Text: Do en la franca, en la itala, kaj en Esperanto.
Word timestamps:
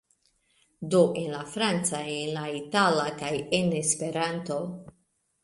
Do 0.95 1.01
en 1.23 1.29
la 1.33 1.41
franca, 1.55 1.99
en 2.15 2.33
la 2.39 2.47
itala, 2.61 3.05
kaj 3.21 3.31
en 3.59 3.71
Esperanto. 3.83 4.61